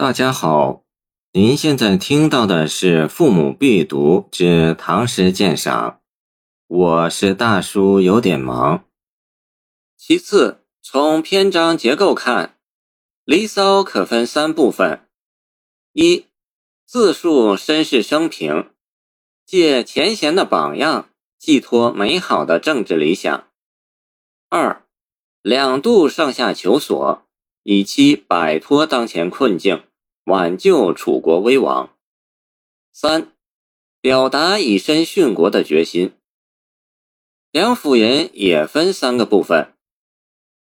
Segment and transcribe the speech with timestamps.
[0.00, 0.84] 大家好，
[1.32, 5.90] 您现在听到的是《父母必读之唐诗鉴赏》，
[6.68, 8.84] 我是大叔，有点忙。
[9.96, 12.46] 其次，从篇章结构看，
[13.24, 15.00] 《离骚》可分三部分：
[15.94, 16.26] 一、
[16.86, 18.70] 自述身世生平，
[19.44, 21.08] 借前贤的榜样，
[21.40, 23.48] 寄托美好的政治理想；
[24.48, 24.84] 二、
[25.42, 27.24] 两度上下求索，
[27.64, 29.82] 以期摆脱当前困境。
[30.28, 31.96] 挽救楚国危亡。
[32.92, 33.32] 三，
[34.02, 36.12] 表达以身殉国的决心。
[37.50, 39.72] 梁甫吟也分三个部分：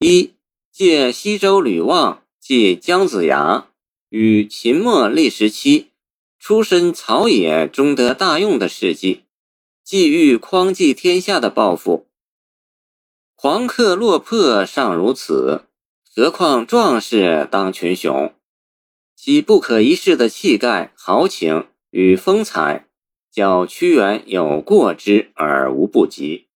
[0.00, 0.32] 一，
[0.72, 3.68] 借西周吕望即姜子牙
[4.08, 5.92] 与秦末历时期
[6.38, 9.22] 出身草野、终得大用的事迹，
[9.84, 12.08] 寄欲匡济天下的抱负。
[13.36, 15.66] 狂客落魄尚如此，
[16.12, 18.34] 何况壮士当群雄？
[19.24, 22.86] 其不可一世的气概、豪情与风采，
[23.32, 26.48] 较屈原有过之而无不及。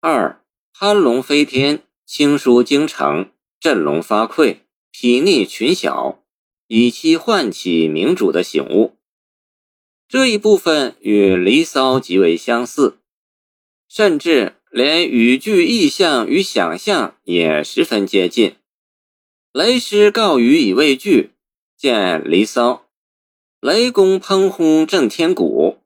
[0.00, 4.60] 二攀龙飞天，轻书京城，振聋发聩，
[4.90, 6.24] 睥睨群小，
[6.66, 8.96] 以期唤起明主的醒悟。
[10.08, 13.00] 这一部分与《离骚》极为相似，
[13.86, 18.56] 甚至连语句意象与想象也十分接近。
[19.52, 21.32] 雷师告语以为句。
[21.76, 22.72] 见《离骚》，
[23.60, 25.76] 雷公喷轰震天鼓；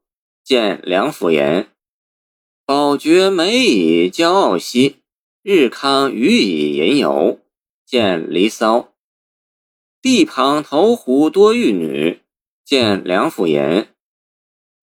[0.45, 1.69] 见梁甫言，
[2.65, 4.99] 宝觉美以骄傲兮，
[5.43, 7.41] 日康予以吟游。
[7.85, 8.79] 见《离骚》，
[10.01, 12.21] 地旁投壶多玉女；
[12.65, 13.89] 见梁甫言，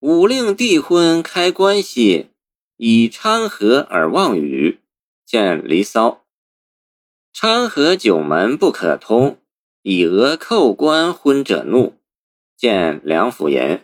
[0.02, 2.32] 武令帝婚开关系，
[2.76, 4.82] 以昌河而望雨。
[5.26, 6.10] 见《离骚》，
[7.32, 9.40] 昌河九门不可通。
[9.90, 11.94] 以讹扣关昏者怒，
[12.58, 13.80] 见梁甫吟。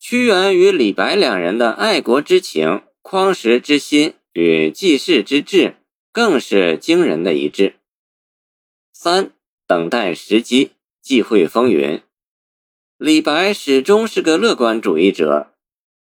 [0.00, 5.76] 屈原与李白两人的爱国之情、匡时之心与济世之志，
[6.10, 7.74] 更是惊人的一致。
[8.94, 9.32] 三
[9.66, 10.70] 等待时机，
[11.02, 12.00] 际会风云。
[12.96, 15.52] 李白始终是个乐观主义者，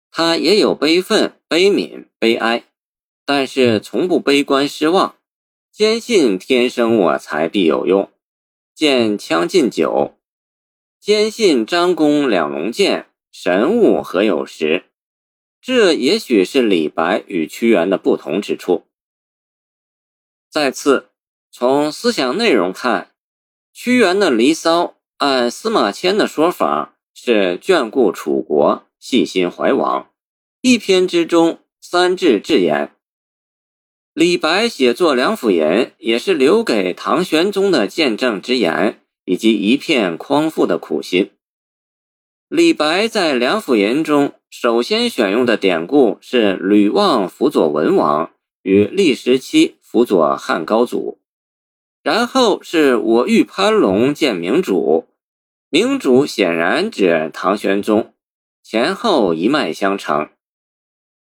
[0.09, 2.63] 他也有悲愤、悲悯、悲哀，
[3.25, 5.17] 但是从不悲观失望，
[5.73, 8.09] 坚信天生我材必有用。
[8.81, 9.91] 见《将进酒》，
[10.99, 14.85] 坚信张公两龙剑，神物何有时？
[15.61, 18.87] 这也许是李白与屈原的不同之处。
[20.49, 21.11] 再次，
[21.51, 23.11] 从思想内容看，
[23.71, 24.83] 屈原的《离骚》
[25.17, 30.11] 按司马迁的说法是眷顾楚国，细心怀王，
[30.61, 32.95] 一篇之中三至至言。
[34.13, 35.63] 李白写作《梁甫吟》，
[35.97, 41.31] 也是留给唐玄宗的见证之言，以及一片匡复的苦心。
[42.49, 48.31] 李白在《梁甫吟》中首先选用的典故是吕望辅佐文王
[48.63, 51.21] 与历时期辅佐汉高祖，
[52.03, 55.07] 然后是我欲攀龙见明主，
[55.69, 58.13] 明主显然指唐玄宗，
[58.61, 60.27] 前后一脉相承。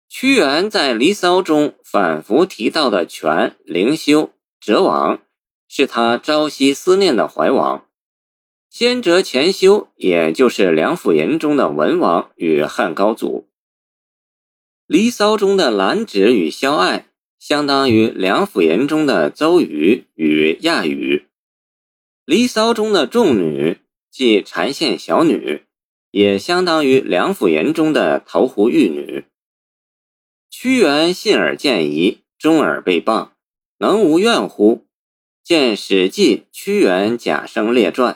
[0.09, 4.31] 屈原在《离骚》中反复提到的权、灵修、
[4.61, 5.21] 哲王，
[5.69, 7.85] 是他朝夕思念的怀王。
[8.71, 13.41] 先哲前修，也就是《梁甫吟》中的文王与汉高祖。
[14.87, 21.17] 《离骚》中的兰芷与萧爱，相当于《梁甫吟》中的邹瑜与亚羽。
[22.25, 23.79] 《离骚》中的众女，
[24.11, 25.65] 即缠线小女，
[26.11, 29.25] 也相当于《梁甫吟》中的投壶玉女。
[30.59, 33.29] 屈原信而见疑，忠而被谤，
[33.77, 34.87] 能无怨乎？
[35.45, 38.15] 见《史记·屈原贾生列传》。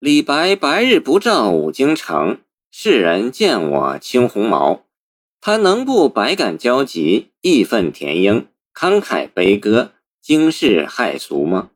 [0.00, 2.40] 李白白日不照五京城，
[2.72, 4.84] 世人见我青鸿毛。
[5.40, 11.70] 他能不百感交集，义愤填膺，慷慨悲歌，惊世骇俗吗？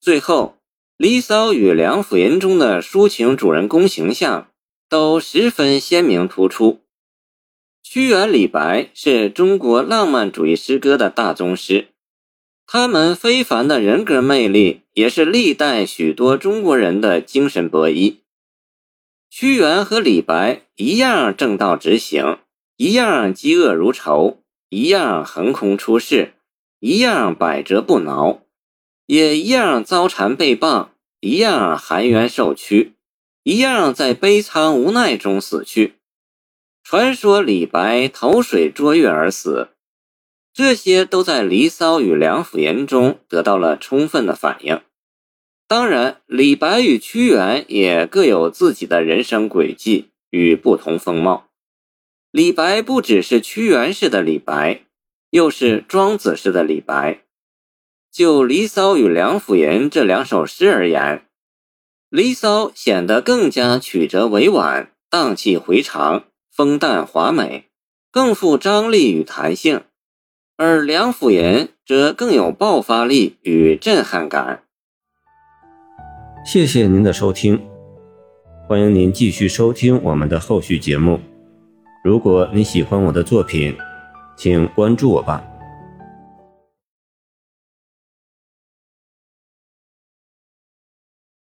[0.00, 0.56] 最后，
[0.96, 4.50] 《离骚》与《梁甫吟》中的抒情主人公形象
[4.88, 6.80] 都十分鲜明突出。
[7.90, 11.88] 屈原、李白是中国浪漫主义诗歌的大宗师，
[12.66, 18.16] 他们非凡的人格魅力也是历代许多中国人的精神博弈。
[19.30, 22.40] 屈原和李白一样正道直行，
[22.76, 26.34] 一样嫉恶如仇，一样横空出世，
[26.80, 28.42] 一样百折不挠，
[29.06, 30.88] 也一样遭谗被谤，
[31.20, 32.92] 一样含冤受屈，
[33.44, 35.94] 一样在悲苍无奈中死去。
[36.90, 39.68] 传说李白投水捉月而死，
[40.54, 44.80] 这些都在《离骚》与《梁甫吟》中得到了充分的反映。
[45.66, 51.50] 当然，李白与屈原也各有自己的人生轨迹与不同风貌。
[52.30, 54.80] 李白不只是屈原式的李白，
[55.28, 57.20] 又是庄子式的李白。
[58.10, 61.02] 就《离骚》与《梁甫吟》这两首诗而言，
[62.08, 66.24] 《离骚》显得更加曲折委婉、荡气回肠、
[66.58, 67.66] 风淡华美，
[68.10, 69.82] 更富张力与弹性；
[70.56, 71.40] 而《梁甫吟》
[71.86, 74.64] 则更有爆发力与震撼感。
[76.44, 77.64] 谢谢您的收听，
[78.66, 81.20] 欢迎您继续收听我们的后续节目。
[82.02, 83.76] 如果你喜欢我的作品，
[84.36, 85.40] 请关注我吧。